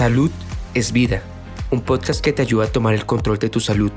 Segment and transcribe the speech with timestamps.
[0.00, 0.30] Salud
[0.72, 1.22] es vida,
[1.70, 3.92] un podcast que te ayuda a tomar el control de tu salud.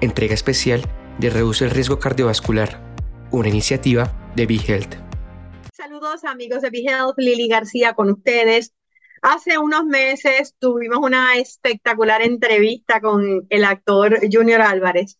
[0.00, 0.80] Entrega especial
[1.18, 2.80] de Reduce el Riesgo Cardiovascular,
[3.32, 4.94] una iniciativa de BeHealth.
[5.72, 8.74] Saludos amigos de BeHealth, Lili García con ustedes.
[9.22, 15.18] Hace unos meses tuvimos una espectacular entrevista con el actor Junior Álvarez,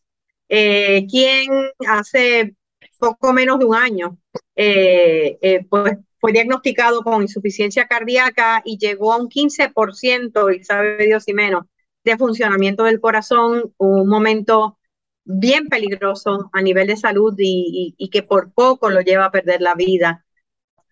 [0.49, 1.51] eh, quien
[1.89, 2.55] hace
[3.01, 4.17] poco menos de un año
[4.55, 11.07] eh, eh, pues fue diagnosticado con insuficiencia cardíaca y llegó a un 15%, y sabe
[11.07, 11.65] Dios y menos,
[12.05, 14.79] de funcionamiento del corazón, un momento
[15.25, 19.75] bien peligroso a nivel de salud y, que por poco lo lleva a perder la
[19.75, 20.25] vida.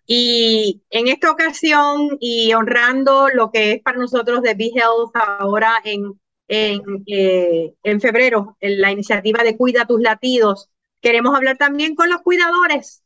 [0.05, 5.75] Y en esta ocasión, y honrando lo que es para nosotros de Be Health ahora
[5.83, 10.69] en, en, eh, en febrero, en la iniciativa de Cuida tus latidos,
[11.01, 13.03] queremos hablar también con los cuidadores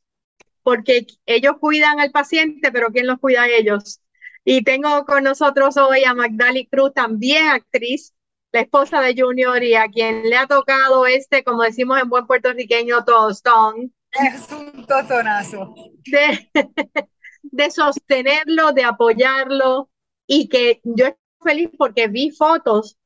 [0.63, 4.01] porque ellos cuidan al paciente, pero ¿quién los cuida a ellos?
[4.45, 8.13] Y tengo con nosotros hoy a Magdali Cruz, también actriz,
[8.51, 12.27] la esposa de Junior y a quien le ha tocado este, como decimos en buen
[12.27, 13.93] puertorriqueño, tostón.
[14.11, 15.73] Es un tostonazo.
[16.05, 16.49] De,
[17.43, 19.89] de sostenerlo, de apoyarlo
[20.27, 22.97] y que yo estoy feliz porque vi fotos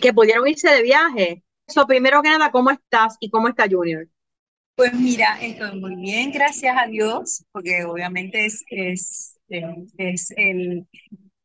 [0.00, 1.44] que pudieron irse de viaje.
[1.66, 4.08] Eso, primero que nada, ¿cómo estás y cómo está Junior?
[4.80, 9.38] Pues mira, estoy muy bien, gracias a Dios, porque obviamente es, es,
[9.98, 10.86] es el,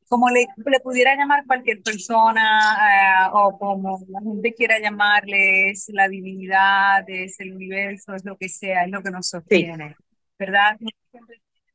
[0.07, 5.89] como le, le, pudiera llamar cualquier persona, eh, o como la gente quiera llamarle, es
[5.89, 9.97] la divinidad, es el universo, es lo que sea, es lo que nos sostiene,
[10.39, 10.77] ¿verdad?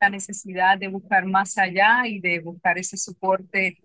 [0.00, 3.77] La necesidad de buscar más allá y de buscar ese soporte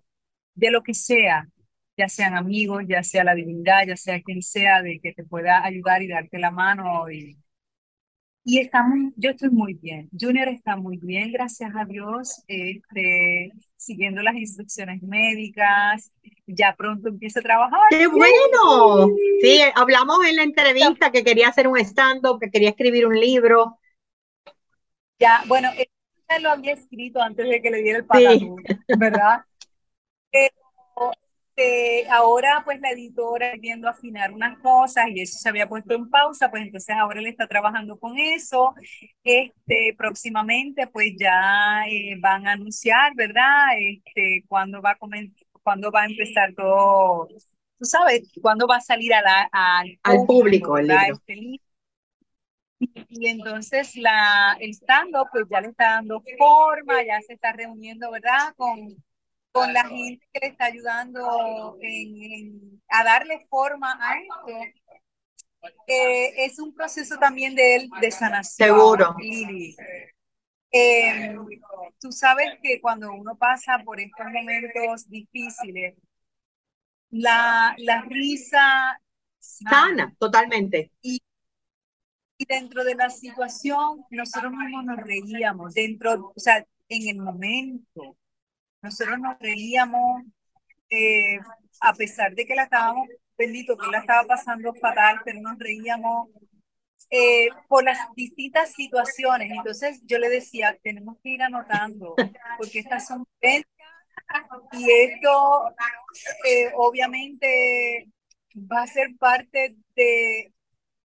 [0.54, 1.46] de lo que sea,
[1.94, 5.62] ya sean amigos, ya sea la divinidad, ya sea quien sea, de que te pueda
[5.62, 7.36] ayudar y darte la mano y
[8.48, 10.08] y estamos, yo estoy muy bien.
[10.18, 16.12] Junior está muy bien, gracias a Dios, este, siguiendo las instrucciones médicas.
[16.46, 17.80] Ya pronto empieza a trabajar.
[17.90, 19.08] ¡Qué bueno!
[19.40, 23.80] Sí, hablamos en la entrevista que quería hacer un stand-up, que quería escribir un libro.
[25.18, 28.56] Ya, bueno, él lo había escrito antes de que le diera el patatú,
[28.96, 29.40] ¿verdad?
[31.56, 36.10] Este, ahora pues la editora viendo afinar unas cosas y eso se había puesto en
[36.10, 38.74] pausa, pues entonces ahora él está trabajando con eso.
[39.24, 43.68] Este, próximamente pues ya eh, van a anunciar, ¿verdad?
[43.78, 44.98] Este, cuándo va a
[45.62, 47.28] cuándo va a empezar todo,
[47.78, 49.48] tú sabes, cuándo va a salir a la,
[50.02, 51.14] al público, el libro.
[51.14, 51.60] Este
[53.08, 58.10] y, entonces la, el stand-up pues ya le está dando forma, ya se está reuniendo,
[58.10, 58.52] ¿verdad?
[58.56, 58.94] Con
[59.56, 65.72] con la gente que le está ayudando en, a darle forma a esto.
[65.86, 68.68] Eh, es un proceso también de él de sanación.
[68.68, 69.16] Seguro.
[70.70, 71.34] Eh,
[71.98, 75.96] tú sabes que cuando uno pasa por estos momentos difíciles,
[77.10, 79.00] la, la risa
[79.38, 80.92] sana, totalmente.
[81.00, 81.22] Y,
[82.36, 88.16] y dentro de la situación, nosotros mismos nos reíamos, dentro, o sea, en el momento.
[88.86, 90.22] Nosotros nos reíamos,
[90.90, 91.38] eh,
[91.80, 96.28] a pesar de que la estábamos, bendito, que la estaba pasando fatal, pero nos reíamos
[97.10, 99.50] eh, por las distintas situaciones.
[99.50, 102.14] Entonces yo le decía, tenemos que ir anotando,
[102.58, 103.26] porque estas son
[104.72, 105.74] y esto
[106.48, 108.08] eh, obviamente
[108.54, 110.52] va a ser parte de,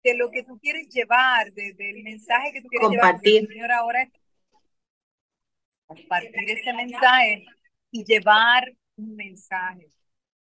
[0.02, 3.48] de lo que tú quieres llevar, de, del mensaje que tú quieres Compartir.
[3.48, 3.72] llevar.
[3.72, 4.08] Ahora
[5.86, 7.44] compartir ese mensaje
[7.90, 9.88] y llevar un mensaje.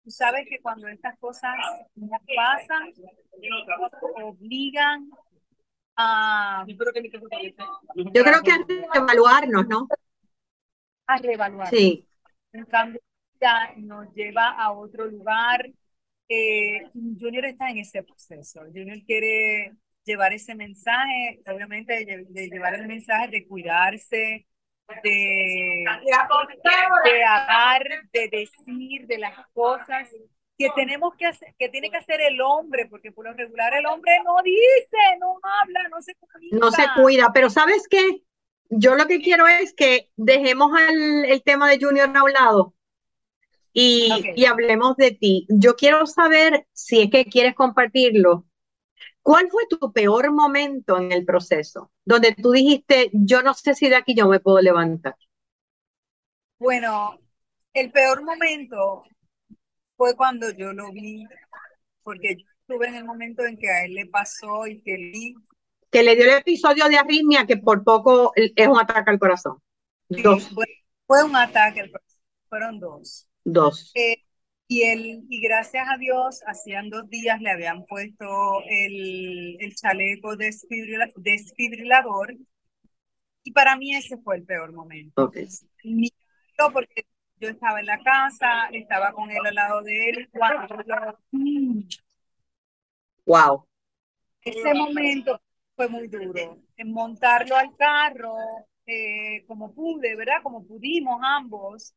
[0.04, 1.56] Tú sabes que cuando estas cosas
[1.96, 2.92] nos pasan,
[3.38, 3.92] nos
[4.24, 5.10] obligan
[5.96, 6.66] a...
[6.68, 6.76] Yo
[8.24, 9.88] creo que a reevaluarnos, ¿no?
[11.06, 11.70] A reevaluar.
[11.70, 12.08] Sí.
[12.54, 13.00] En cambio,
[13.40, 15.70] ya nos lleva a otro lugar.
[16.28, 18.62] Eh, Junior está en ese proceso.
[18.74, 24.48] Junior quiere llevar ese mensaje, obviamente de llevar el mensaje de cuidarse,
[25.04, 25.86] de,
[27.04, 30.10] de hablar, de decir, de las cosas
[30.58, 33.86] que tenemos que hacer, que tiene que hacer el hombre, porque por lo regular el
[33.86, 36.58] hombre no dice, no habla, no se cuida.
[36.60, 38.24] No se cuida, pero ¿sabes qué?
[38.70, 42.74] Yo lo que quiero es que dejemos el tema de Junior a un lado
[43.74, 45.46] y, y hablemos de ti.
[45.50, 48.46] Yo quiero saber si es que quieres compartirlo
[49.22, 51.92] ¿Cuál fue tu peor momento en el proceso?
[52.04, 55.16] Donde tú dijiste, yo no sé si de aquí yo me puedo levantar.
[56.58, 57.20] Bueno,
[57.74, 59.04] el peor momento
[59.96, 61.26] fue cuando yo lo vi,
[62.04, 65.34] porque yo estuve en el momento en que a él le pasó y que le...
[65.92, 69.62] Que le dio el episodio de arritmia que por poco es un ataque al corazón.
[70.08, 70.50] dos.
[71.06, 73.28] Fue, un ataque al corazón, fueron dos.
[73.44, 73.92] Dos.
[73.94, 74.24] Eh,
[74.72, 80.38] y, él, y gracias a Dios, hacían dos días le habían puesto el, el chaleco
[80.38, 82.38] desfibrilador.
[83.44, 85.26] Y para mí ese fue el peor momento.
[85.26, 85.50] Okay.
[86.72, 87.06] Porque
[87.42, 90.30] yo estaba en la casa, estaba con él al lado de él.
[93.26, 93.68] Wow.
[94.42, 95.42] Ese momento
[95.76, 96.62] fue muy duro.
[96.78, 98.38] En montarlo al carro,
[98.86, 100.42] eh, como pude, ¿verdad?
[100.42, 101.94] Como pudimos ambos.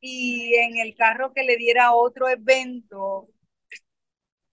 [0.00, 3.28] Y en el carro que le diera otro evento,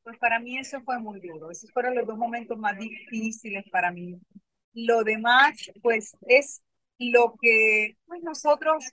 [0.03, 1.51] pues para mí eso fue muy duro.
[1.51, 4.19] Esos fueron los dos momentos más difíciles para mí.
[4.73, 6.61] Lo demás, pues es
[6.99, 8.85] lo que pues, nosotros,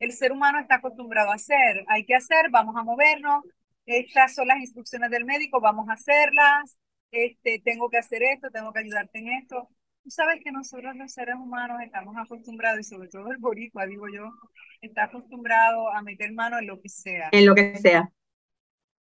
[0.00, 1.84] el ser humano está acostumbrado a hacer.
[1.88, 3.44] Hay que hacer, vamos a movernos.
[3.86, 6.76] Estas son las instrucciones del médico, vamos a hacerlas.
[7.10, 9.68] Este, tengo que hacer esto, tengo que ayudarte en esto.
[10.08, 14.08] Tú sabes que nosotros los seres humanos estamos acostumbrados, y sobre todo el boricua, digo
[14.08, 14.32] yo,
[14.80, 17.28] está acostumbrado a meter mano en lo que sea.
[17.30, 18.10] En lo que sea.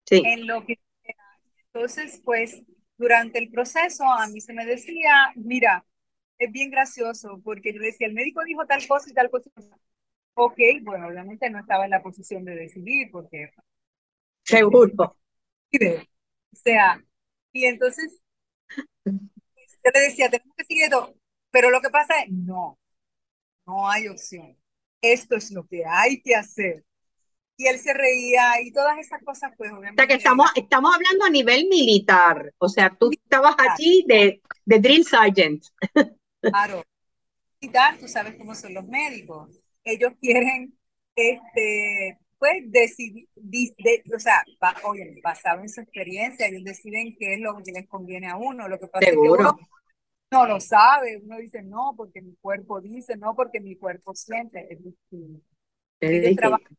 [0.08, 0.24] Sí.
[0.26, 1.16] En lo que sea.
[1.72, 2.64] Entonces, pues,
[2.98, 5.86] durante el proceso a mí se me decía, mira,
[6.40, 9.52] es bien gracioso, porque yo decía, el médico dijo tal cosa y tal cosa.
[10.34, 13.52] Ok, bueno, obviamente no estaba en la posición de decidir, porque...
[14.42, 15.16] Seguro.
[16.52, 17.04] O sea,
[17.52, 18.22] y entonces
[19.86, 21.16] yo le decía, tenemos que seguir esto,
[21.52, 22.80] pero lo que pasa es, no,
[23.68, 24.58] no hay opción.
[25.02, 26.84] Esto es lo que hay que hacer.
[27.58, 30.02] Y él se reía y todas esas cosas, pues obviamente.
[30.02, 32.54] O sea que estamos, estamos hablando a nivel militar.
[32.58, 35.64] O sea, tú estabas allí de, de drill sergeant.
[36.42, 36.84] Claro.
[37.60, 39.50] Militar, tú sabes cómo son los médicos.
[39.84, 40.78] Ellos quieren
[41.16, 43.28] este, pues decidir,
[44.14, 44.44] o sea,
[44.84, 48.68] oye, basado en su experiencia, ellos deciden qué es lo que les conviene a uno.
[48.68, 49.58] Lo que pasa es que uno
[50.32, 54.68] no lo sabe, uno dice no porque mi cuerpo dice, no porque mi cuerpo siente,
[54.72, 55.46] es distinto.
[56.00, 56.78] Ellos trabajan,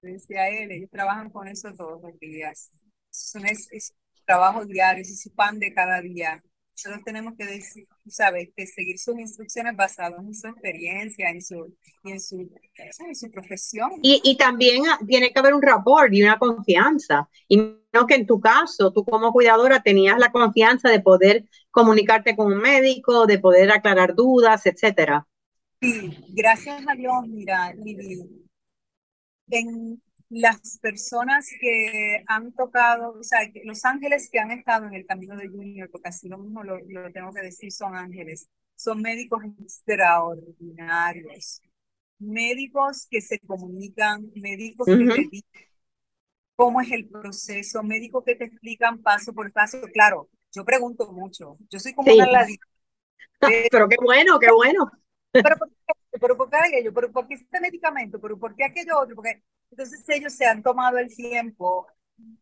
[0.00, 2.70] decía él, ellos trabajan con eso todos los días.
[3.10, 3.94] Es, es,
[4.24, 6.42] trabajo diario, es su pan de cada día.
[6.84, 11.74] Nosotros tenemos que decir, sabes, que seguir sus instrucciones basadas en su experiencia, en su,
[12.04, 13.90] en su, en su profesión.
[14.00, 17.28] Y, y también tiene que haber un rapport y una confianza.
[17.48, 17.56] Y
[17.92, 22.52] no que en tu caso, tú como cuidadora tenías la confianza de poder comunicarte con
[22.52, 25.26] un médico, de poder aclarar dudas, etcétera.
[25.80, 28.46] Sí, gracias a Dios, mira, Lili,
[29.50, 35.06] en, las personas que han tocado, o sea, los ángeles que han estado en el
[35.06, 36.78] camino de Junior, porque así lo mismo lo,
[37.12, 41.62] tengo que decir, son ángeles, son médicos extraordinarios,
[42.18, 45.68] médicos que se comunican, médicos que te dicen
[46.56, 49.80] cómo es el proceso, médicos que te explican paso por paso.
[49.92, 52.66] Claro, yo pregunto mucho, yo soy como una ladita.
[53.70, 54.90] Pero qué bueno, qué bueno.
[55.30, 55.56] Pero.
[56.10, 56.92] ¿Pero por qué aquello?
[56.92, 58.20] ¿Pero por qué este medicamento?
[58.20, 59.16] ¿Pero por qué aquello otro?
[59.16, 61.86] Porque entonces ellos se han tomado el tiempo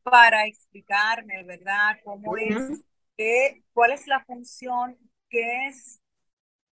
[0.03, 1.99] para explicarme, ¿verdad?
[2.05, 2.85] Cómo es,
[3.17, 4.97] qué, cuál es la función,
[5.29, 6.01] qué es,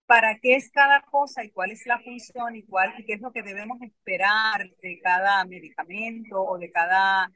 [0.07, 3.21] para qué es cada cosa y cuál es la función y cuál y qué es
[3.21, 7.31] lo que debemos esperar de cada medicamento o de cada...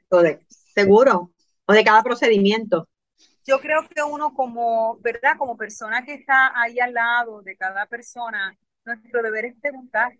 [0.73, 1.31] seguro,
[1.65, 2.87] o de cada procedimiento.
[3.47, 5.37] Yo creo que uno como, ¿verdad?
[5.37, 10.17] Como persona que está ahí al lado de cada persona, nuestro deber es preguntar.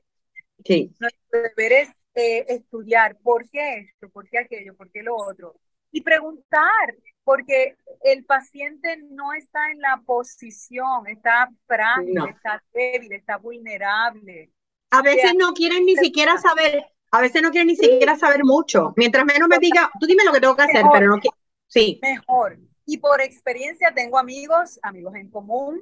[0.63, 0.93] Sí.
[0.99, 5.55] Nuestro deber es eh, estudiar por qué esto, por qué aquello, por qué lo otro.
[5.91, 13.37] Y preguntar, porque el paciente no está en la posición, está frágil, está débil, está
[13.37, 14.51] vulnerable.
[14.91, 18.93] A veces no quieren ni siquiera saber, a veces no quieren ni siquiera saber mucho.
[18.95, 21.37] Mientras menos me diga, tú dime lo que tengo que hacer, pero no quiero.
[21.67, 21.99] Sí.
[22.01, 22.59] Mejor.
[22.85, 25.81] Y por experiencia tengo amigos, amigos en común,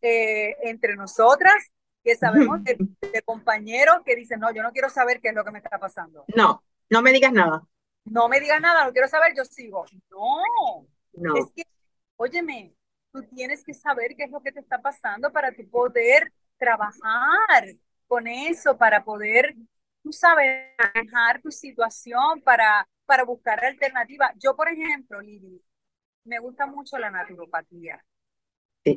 [0.00, 1.72] eh, entre nosotras,
[2.06, 5.50] que sabemos de, compañeros que dicen, no, yo no quiero saber qué es lo que
[5.50, 6.24] me está pasando.
[6.34, 7.66] No, no me digas nada.
[8.04, 9.84] No me digas nada, no quiero saber, yo sigo.
[10.10, 11.36] No, no.
[11.36, 11.64] Es que,
[12.14, 12.72] óyeme,
[13.10, 17.74] tú tienes que saber qué es lo que te está pasando para tú poder trabajar
[18.06, 19.56] con eso, para poder,
[20.04, 24.30] tú sabes, manejar tu situación, para, para buscar alternativas.
[24.36, 25.60] Yo, por ejemplo, Lili,
[26.22, 28.00] me gusta mucho la naturopatía.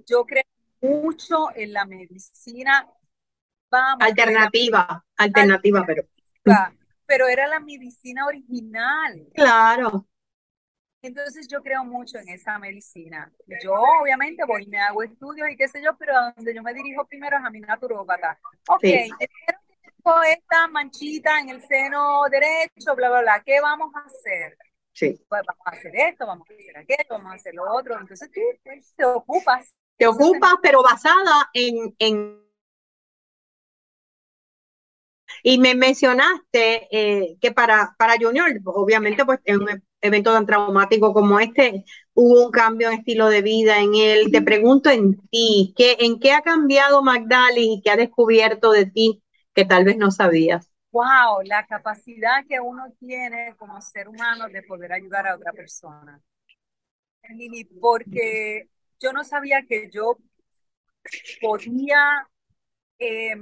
[0.05, 0.43] Yo creo
[0.81, 2.87] mucho en la medicina
[3.71, 6.03] alternativa, alternativa, pero.
[7.05, 9.27] Pero era la medicina original.
[9.33, 10.05] Claro.
[11.01, 13.31] Entonces yo creo mucho en esa medicina.
[13.63, 16.61] Yo obviamente voy y me hago estudios y qué sé yo, pero a donde yo
[16.61, 18.38] me dirijo primero es a mi naturópata.
[18.67, 19.09] Ok, sí.
[19.17, 23.43] tengo esta manchita en el seno derecho, bla, bla, bla.
[23.45, 24.57] ¿Qué vamos a hacer?
[24.91, 25.17] Sí.
[25.29, 27.97] Pues vamos a hacer esto, vamos a hacer aquello, vamos a hacer lo otro.
[27.97, 28.41] Entonces tú
[28.97, 29.73] te ocupas.
[29.95, 32.48] Te ocupas, pero basada en, en
[35.43, 41.13] Y me mencionaste eh, que para, para Junior, obviamente, pues en un evento tan traumático
[41.13, 44.31] como este, hubo un cambio en estilo de vida en él.
[44.31, 48.86] Te pregunto en ti, ¿qué, ¿en qué ha cambiado Magdali y qué ha descubierto de
[48.86, 49.22] ti
[49.53, 50.69] que tal vez no sabías?
[50.91, 56.19] Wow, la capacidad que uno tiene como ser humano de poder ayudar a otra persona.
[57.79, 58.69] porque
[59.00, 60.17] yo no sabía que yo
[61.41, 62.27] podía,
[63.00, 63.36] eh,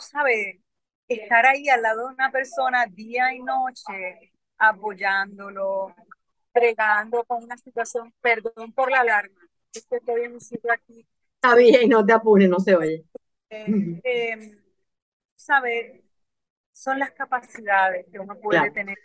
[0.00, 0.63] sabes,
[1.08, 5.94] estar ahí al lado de una persona día y noche, apoyándolo,
[6.52, 9.40] bregando con una situación, perdón por la alarma,
[9.72, 11.06] es que estoy en un sitio aquí.
[11.34, 13.04] Está bien, no te apures, no se oye.
[13.50, 14.58] Eh, eh,
[15.34, 16.02] ¿Sabes?
[16.72, 18.96] Son las capacidades que uno puede tener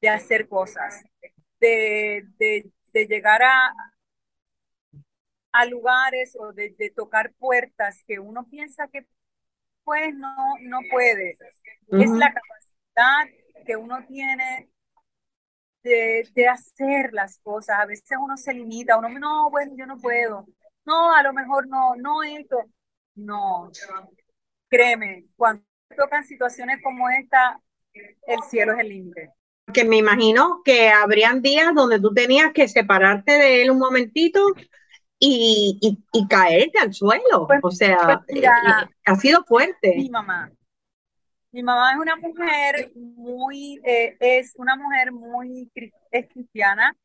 [0.00, 1.02] de hacer cosas,
[1.58, 3.74] de, de, de llegar a,
[5.52, 9.06] a lugares o de, de, tocar puertas que uno piensa que
[9.84, 11.36] pues no, no puede.
[11.92, 14.70] Es la capacidad que uno tiene
[15.82, 17.80] de, de, hacer las cosas.
[17.80, 20.46] A veces uno se limita, uno, no, bueno, yo no puedo.
[20.84, 22.56] No, a lo mejor no, no esto.
[23.14, 23.70] No,
[24.68, 25.62] créeme, cuando
[25.96, 27.60] tocan situaciones como esta,
[27.92, 29.30] el cielo es el límite.
[29.72, 34.44] Que me imagino que habrían días donde tú tenías que separarte de él un momentito
[35.20, 37.46] y, y, y caerte al suelo.
[37.46, 38.44] Pues, o sea, pues
[39.06, 39.94] ha sido fuerte.
[39.96, 40.50] Mi mamá.
[41.52, 45.70] Mi mamá es una mujer muy, eh, es una mujer muy
[46.12, 46.96] es cristiana,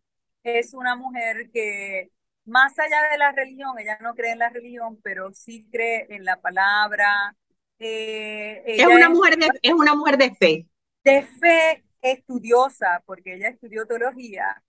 [0.43, 2.11] es una mujer que
[2.45, 6.23] más allá de la religión, ella no cree en la religión, pero sí cree en
[6.23, 7.35] la palabra.
[7.79, 10.67] Eh, es, una mujer de, es una mujer de fe.
[11.03, 14.61] De fe estudiosa, porque ella estudió teología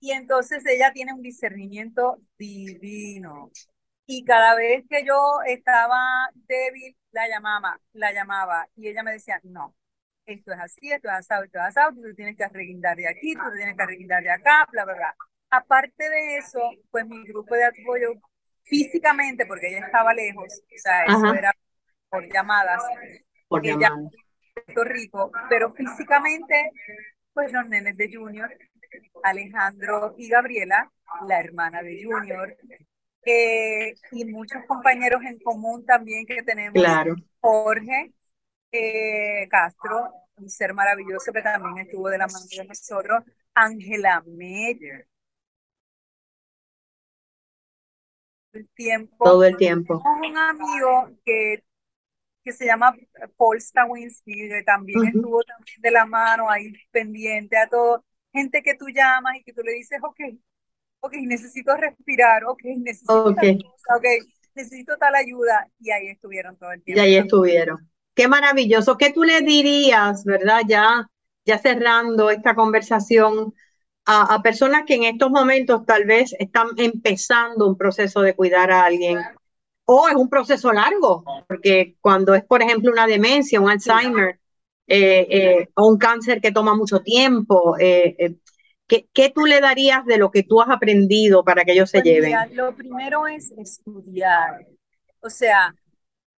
[0.00, 3.50] y entonces ella tiene un discernimiento divino.
[4.06, 6.00] Y cada vez que yo estaba
[6.48, 9.76] débil, la llamaba, la llamaba y ella me decía, no,
[10.26, 13.34] esto es así, esto es asado, esto es asado, tú tienes que arreguindar de aquí,
[13.34, 15.16] tú tienes que arreguindar de acá, bla, bla, bla.
[15.50, 18.14] Aparte de eso, pues mi grupo de apoyo
[18.62, 21.52] físicamente, porque ella estaba lejos, o sea, eso era
[22.08, 22.82] por llamadas,
[23.48, 24.12] por llamadas.
[24.54, 26.70] Puerto Rico, pero físicamente,
[27.32, 28.50] pues los nenes de Junior
[29.22, 30.90] Alejandro y Gabriela,
[31.26, 32.56] la hermana de Junior,
[33.24, 36.74] eh, y muchos compañeros en común también que tenemos.
[36.74, 37.14] Claro.
[37.40, 38.12] Jorge
[38.72, 43.24] eh, Castro, un ser maravilloso que también estuvo de la mano de nosotros.
[43.54, 45.06] Ángela Meyer.
[48.52, 49.24] El tiempo.
[49.24, 50.02] Todo el tiempo.
[50.04, 51.62] Un amigo que,
[52.42, 52.94] que se llama
[53.36, 58.74] Paul Stawinski, que también estuvo también de la mano ahí pendiente a todo gente que
[58.74, 60.20] tú llamas y que tú le dices, ok,
[61.00, 63.58] ok, necesito respirar, ok, necesito okay.
[64.54, 67.00] necesito tal ayuda, y ahí estuvieron todo el tiempo.
[67.00, 67.90] Y ahí estuvieron.
[68.14, 68.96] Qué maravilloso.
[68.96, 70.60] ¿Qué tú le dirías, verdad?
[70.66, 71.08] Ya,
[71.44, 73.54] ya cerrando esta conversación
[74.04, 78.70] a, a personas que en estos momentos tal vez están empezando un proceso de cuidar
[78.70, 79.18] a alguien
[79.92, 84.39] o es un proceso largo, porque cuando es, por ejemplo, una demencia, un Alzheimer,
[84.92, 87.76] eh, eh, o un cáncer que toma mucho tiempo.
[87.78, 88.34] Eh,
[88.88, 91.98] ¿qué, ¿qué, tú le darías de lo que tú has aprendido para que ellos se
[91.98, 92.56] pues lleven?
[92.56, 94.66] lo primero es estudiar.
[95.20, 95.72] O sea,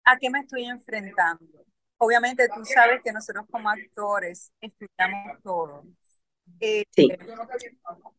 [0.04, 1.64] ¿a qué me estoy enfrentando?
[1.96, 5.84] Obviamente tú sabes que nosotros como actores estudiamos todo.
[6.60, 7.08] Eh, sí.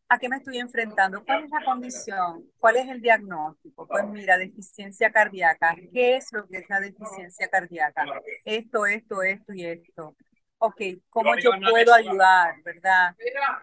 [0.08, 1.24] ¿A qué me estoy enfrentando?
[1.24, 2.44] ¿Cuál es la condición?
[2.58, 3.86] ¿Cuál es el diagnóstico?
[3.86, 5.74] Pues mira, deficiencia cardíaca.
[5.92, 8.04] ¿Qué es lo que es la deficiencia cardíaca?
[8.44, 10.14] Esto, esto, esto y esto.
[10.58, 13.16] Ok, ¿cómo yo puedo ayudar, verdad?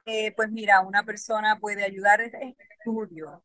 [0.06, 3.44] Eh, pues mira, una persona puede ayudar en estudio.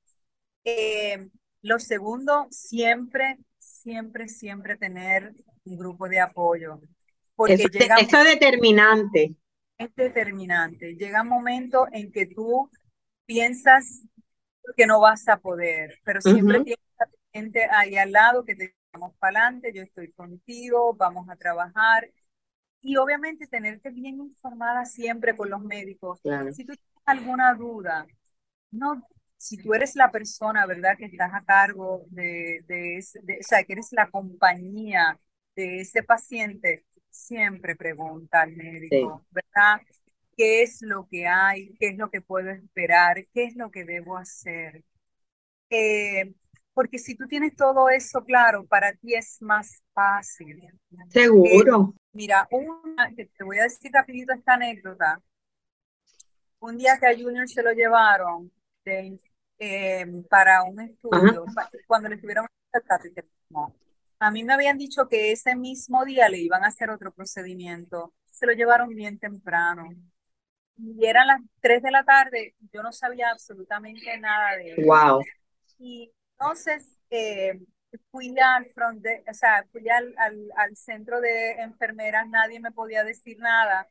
[0.65, 1.29] Eh,
[1.63, 5.33] lo segundo, siempre, siempre, siempre tener
[5.65, 6.81] un grupo de apoyo.
[7.35, 9.37] Porque eso, eso es determinante
[9.79, 10.95] es determinante.
[10.97, 12.71] Llega un momento en que tú
[13.27, 14.03] piensas
[14.77, 16.81] que no vas a poder, pero siempre tienes
[17.33, 22.11] gente ahí al lado que te vamos para adelante, yo estoy contigo, vamos a trabajar.
[22.81, 26.21] Y obviamente tenerte bien informada siempre con los médicos.
[26.51, 28.07] Si tú tienes alguna duda,
[28.71, 29.03] no,
[29.37, 33.65] si tú eres la persona, ¿verdad?, que estás a cargo de, de, de o sea,
[33.65, 35.19] que eres la compañía
[35.57, 39.25] de ese paciente, siempre pregunta al médico,
[39.57, 39.81] ¿verdad?
[40.37, 41.75] ¿Qué es lo que hay?
[41.79, 43.27] ¿Qué es lo que puedo esperar?
[43.33, 44.85] ¿Qué es lo que debo hacer?
[45.71, 46.35] Eh,
[46.75, 50.63] porque si tú tienes todo eso claro, para ti es más fácil.
[51.09, 51.95] Seguro.
[51.95, 55.21] Eh, mira, una, te voy a decir rapidito esta anécdota.
[56.61, 58.53] Un día que a Junior se lo llevaron
[58.85, 61.47] eh, para un estudio,
[61.87, 62.47] cuando le estuvieron
[64.19, 68.13] A mí me habían dicho que ese mismo día le iban a hacer otro procedimiento.
[68.37, 69.89] Se lo llevaron bien temprano.
[70.77, 74.85] Y eran las 3 de la tarde, yo no sabía absolutamente nada de él.
[74.85, 75.23] Wow.
[75.79, 77.59] Y entonces eh,
[78.11, 82.73] fui al front de, o sea, fui al, al, al centro de enfermeras, nadie me
[82.73, 83.89] podía decir nada.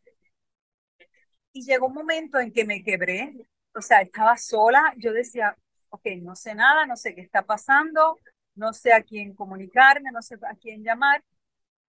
[1.54, 3.34] Y llegó un momento en que me quebré,
[3.74, 5.58] o sea, estaba sola, yo decía,
[5.90, 8.20] ok, no sé nada, no sé qué está pasando,
[8.54, 11.24] no sé a quién comunicarme, no sé a quién llamar,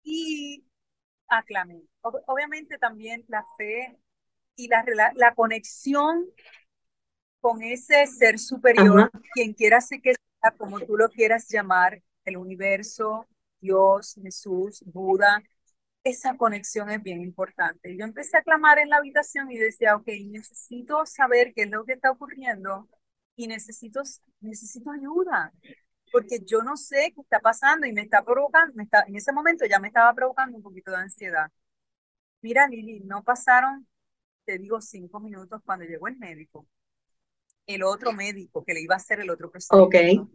[0.02, 0.64] y
[1.28, 1.82] aclamé.
[2.02, 3.98] Obviamente también la fe
[4.54, 6.26] y la, la conexión
[7.40, 12.36] con ese ser superior, quien quiera ser que sea, como tú lo quieras llamar, el
[12.36, 13.26] universo,
[13.60, 15.42] Dios, Jesús, Buda,
[16.02, 17.96] esa conexión es bien importante.
[17.96, 21.84] Yo empecé a clamar en la habitación y decía, ok, necesito saber qué es lo
[21.84, 22.88] que está ocurriendo
[23.34, 24.02] y necesito,
[24.40, 25.52] necesito ayuda,
[26.12, 29.32] porque yo no sé qué está pasando y me está provocando, me está, en ese
[29.32, 31.50] momento ya me estaba provocando un poquito de ansiedad.
[32.42, 33.86] Mira, Lili, no pasaron,
[34.44, 36.66] te digo, cinco minutos cuando llegó el médico,
[37.66, 40.22] el otro médico que le iba a hacer el otro procedimiento.
[40.22, 40.30] Ok.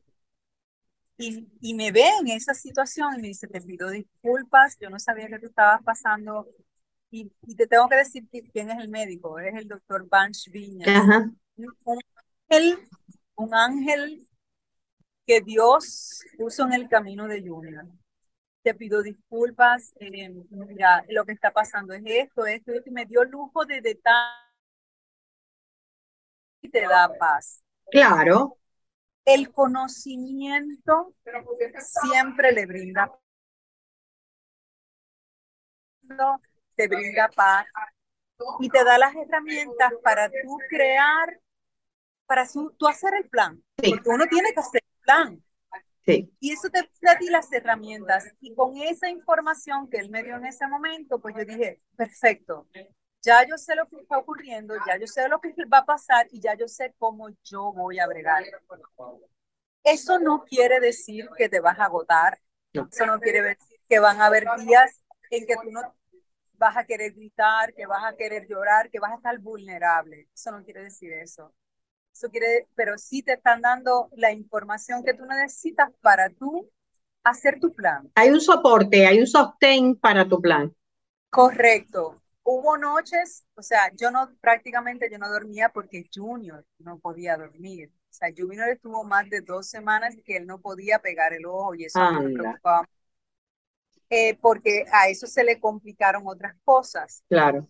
[1.17, 4.97] Y, y, me ve en esa situación y me dice, te pido disculpas, yo no
[4.97, 6.47] sabía que tú estabas pasando.
[7.11, 10.87] Y, y te tengo que decir quién es el médico, es el doctor Banch Viñas.
[10.87, 11.31] Ajá.
[11.57, 11.99] Un
[12.49, 12.79] ángel,
[13.35, 14.27] un ángel
[15.31, 17.85] que Dios puso en el camino de Junior.
[18.63, 23.05] Te pido disculpas, eh, mira, lo que está pasando es esto, esto, esto, y me
[23.05, 24.27] dio lujo de detalle
[26.61, 27.63] y te da paz.
[27.89, 28.57] Claro.
[29.23, 31.13] El conocimiento
[31.77, 33.09] siempre le brinda
[36.75, 37.65] te brinda paz
[38.59, 41.39] y te da las herramientas para tú crear,
[42.25, 42.45] para
[42.77, 43.63] tú hacer el plan.
[43.81, 43.91] Sí.
[43.91, 45.43] Porque uno tiene que hacer plan.
[46.03, 46.33] Sí.
[46.39, 48.25] Y eso te da a ti las herramientas.
[48.39, 52.67] Y con esa información que él me dio en ese momento, pues yo dije, perfecto,
[53.21, 56.27] ya yo sé lo que está ocurriendo, ya yo sé lo que va a pasar
[56.31, 58.43] y ya yo sé cómo yo voy a bregar.
[59.83, 62.39] Eso no quiere decir que te vas a agotar,
[62.73, 62.87] No.
[62.91, 65.81] eso no quiere decir que van a haber días en que tú no
[66.53, 70.29] vas a querer gritar, que vas a querer llorar, que vas a estar vulnerable.
[70.33, 71.53] Eso no quiere decir eso.
[72.13, 76.69] Eso quiere, pero sí te están dando la información que tú necesitas para tú
[77.23, 78.11] hacer tu plan.
[78.15, 80.73] Hay un soporte, hay un sostén para tu plan.
[81.29, 82.21] Correcto.
[82.43, 87.91] Hubo noches, o sea, yo no, prácticamente yo no dormía porque Junior no podía dormir.
[87.93, 91.75] O sea, Junior estuvo más de dos semanas que él no podía pegar el ojo
[91.75, 92.41] y eso a mí me Anda.
[92.41, 92.89] preocupaba.
[94.09, 97.23] Eh, porque a eso se le complicaron otras cosas.
[97.29, 97.65] Claro.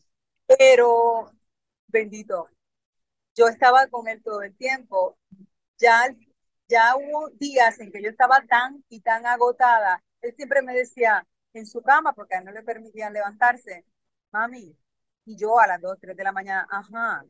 [0.47, 1.32] Pero,
[1.88, 2.49] bendito,
[3.36, 5.17] yo estaba con él todo el tiempo.
[5.80, 6.15] Ya,
[6.70, 10.04] ya hubo días en que yo estaba tan y tan agotada.
[10.22, 13.86] Él siempre me decía en su cama, porque a él no le permitían levantarse,
[14.32, 14.76] mami,
[15.26, 17.24] y yo a las 2, 3 de la mañana, ajá,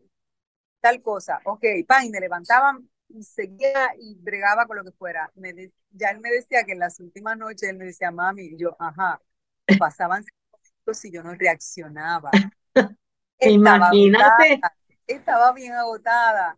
[0.80, 5.32] tal cosa, ok, pan, y me levantaban y seguía y bregaba con lo que fuera.
[5.36, 8.44] Me de- ya él me decía que en las últimas noches él me decía, mami,
[8.48, 9.22] y yo, ajá,
[9.78, 12.40] pasaban cinco minutos y yo no reaccionaba.
[13.42, 14.66] Imagínate.
[15.14, 16.58] Estaba bien agotada.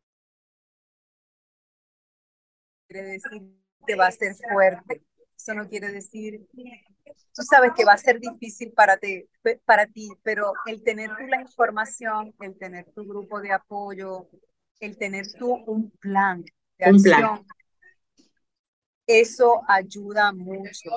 [2.87, 3.41] Quiere decir
[3.85, 5.03] que va a ser fuerte.
[5.37, 6.39] Eso no quiere decir,
[7.33, 9.25] tú sabes que va a ser difícil para ti,
[9.65, 14.29] para ti, pero el tener tú la información, el tener tu grupo de apoyo,
[14.79, 16.45] el tener tú un plan
[16.77, 17.21] de Un plan.
[17.23, 17.45] acción,
[19.07, 20.89] eso ayuda mucho.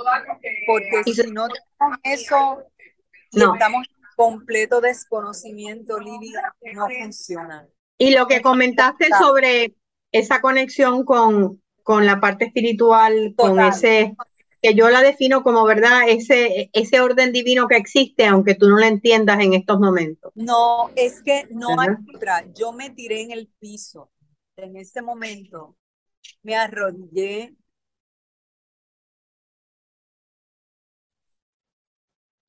[0.66, 2.62] Porque Y si no tenemos eso
[3.32, 3.54] No.
[3.54, 6.32] estamos completo desconocimiento, Lili,
[6.74, 7.68] no funciona.
[7.98, 9.20] Y lo que comentaste Total.
[9.20, 9.74] sobre
[10.10, 14.16] esa conexión con, con la parte espiritual, con ese,
[14.60, 16.08] que yo la defino como, ¿verdad?
[16.08, 20.32] Ese, ese orden divino que existe, aunque tú no lo entiendas en estos momentos.
[20.34, 22.44] No, es que no hay otra.
[22.54, 24.10] Yo me tiré en el piso
[24.56, 25.76] en ese momento,
[26.42, 27.54] me arrodillé.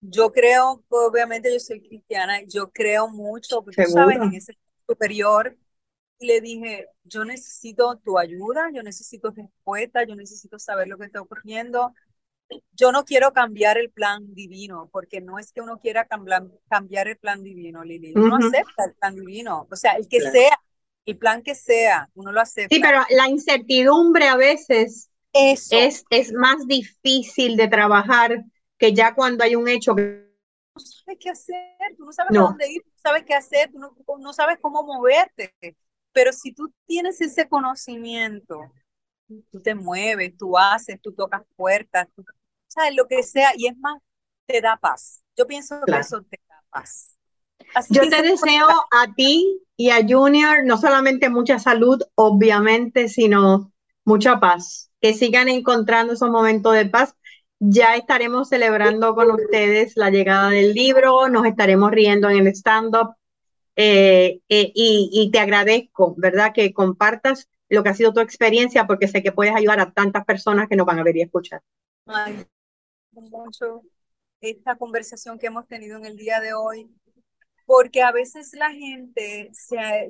[0.01, 4.23] Yo creo, obviamente yo soy cristiana, yo creo mucho, porque tú sabes, Seguro.
[4.23, 4.57] en ese
[4.87, 5.57] superior,
[6.19, 11.05] y le dije, yo necesito tu ayuda, yo necesito respuesta, yo necesito saber lo que
[11.07, 11.93] está ocurriendo.
[12.73, 17.07] Yo no quiero cambiar el plan divino, porque no es que uno quiera cambiar, cambiar
[17.09, 18.15] el plan divino, Lili.
[18.17, 18.37] Uno Ujú.
[18.37, 20.31] acepta el plan divino, o sea, el que Claro.
[20.31, 20.59] sea,
[21.05, 22.69] el plan que sea, uno lo acepta.
[22.69, 28.43] Sí, pero la incertidumbre a veces Eso, es, es más difícil de trabajar
[28.77, 30.27] que ya cuando hay un hecho que
[30.75, 31.55] no sabes qué hacer,
[31.97, 32.43] tú no sabes a no.
[32.43, 35.53] dónde ir, tú no sabes qué hacer, tú no, no sabes cómo moverte.
[36.11, 38.71] Pero si tú tienes ese conocimiento,
[39.51, 42.25] tú te mueves, tú haces, tú tocas puertas, tú-
[42.67, 42.95] ¿sabes?
[42.95, 44.01] Lo que sea, y es más,
[44.45, 45.23] te da paz.
[45.37, 47.17] Yo pienso que eso te da paz.
[47.89, 53.71] Yo te deseo a ti y a Junior no solamente mucha salud, obviamente, sino
[54.05, 54.91] mucha paz.
[55.01, 57.15] Que sigan encontrando esos momentos de paz.
[57.59, 63.15] Ya estaremos celebrando con ustedes la llegada del libro, nos estaremos riendo en el stand-up.
[63.75, 66.51] Eh, eh, y, te agradezco, ¿verdad?
[66.53, 70.25] Que compartas lo que ha sido tu experiencia, porque sé que puedes ayudar a tantas
[70.25, 71.61] personas que nos van a ver y escuchar.
[72.05, 72.45] Ay,
[73.11, 73.83] mucho
[74.41, 76.89] esta conversación que hemos tenido en el día de hoy
[77.67, 80.09] porque a veces la gente se,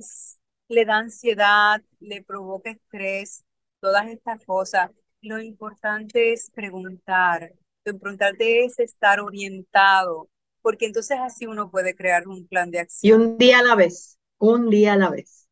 [0.70, 3.44] le da ansiedad, le provoca estrés,
[3.80, 4.92] todas estas cosas.
[5.28, 7.52] Lo importante es preguntar,
[7.84, 10.30] lo importante es estar orientado,
[10.62, 13.22] porque entonces así uno puede crear un plan de acción.
[13.22, 15.50] Y un día a la vez, un día a la vez.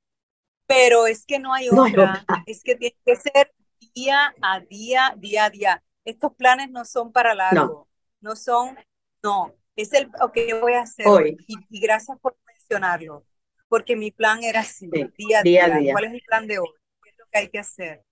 [0.66, 3.54] Pero es que no hay otra, es que tiene que ser
[3.94, 5.84] día a día, día a día.
[6.06, 7.90] Estos planes no son para largo,
[8.22, 8.78] no, no son,
[9.24, 11.36] no, es el que voy a hacer hoy.
[11.48, 13.26] Y, gracias por mencionarlo,
[13.68, 16.70] porque mi plan era así, día, a día, ¿Cuál es mi plan de hoy?
[17.04, 18.06] ¿Qué es lo que hay que hacer?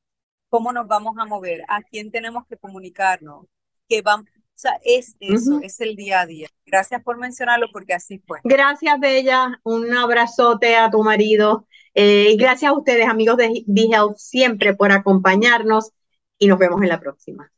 [0.54, 1.64] ¿Cómo nos vamos a mover?
[1.68, 3.48] ¿A quién tenemos que comunicarnos?
[3.90, 4.28] ¿Qué vamos?
[4.30, 6.48] O sea, es eso, es el día a día.
[6.64, 8.38] Gracias por mencionarlo porque así fue.
[8.44, 9.60] Gracias, Bella.
[9.64, 11.66] Un abrazote a tu marido.
[11.96, 15.90] Eh, y gracias a ustedes, amigos de B-Health, siempre por acompañarnos
[16.38, 17.52] y nos vemos en la próxima.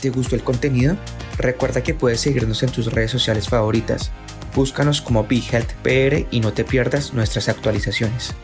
[0.00, 0.96] ¿Te gustó el contenido?
[1.36, 4.10] Recuerda que puedes seguirnos en tus redes sociales favoritas.
[4.56, 8.34] Búscanos como BeHealthPR y no te pierdas nuestras actualizaciones.